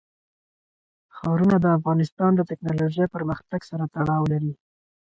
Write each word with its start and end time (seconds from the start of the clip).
ښارونه 1.15 1.55
د 1.59 1.65
افغانستان 1.77 2.31
د 2.35 2.41
تکنالوژۍ 2.49 3.05
پرمختګ 3.15 3.61
سره 3.69 3.83
تړاو 3.95 4.23
لري. 4.31 4.53